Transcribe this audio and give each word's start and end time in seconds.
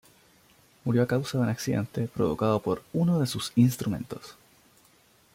Murió 0.83 1.03
a 1.03 1.07
causa 1.07 1.37
de 1.37 1.43
un 1.43 1.49
accidente 1.51 2.07
provocado 2.07 2.59
por 2.59 2.81
uno 2.91 3.19
de 3.19 3.27
sus 3.27 3.51
instrumentos. 3.55 4.35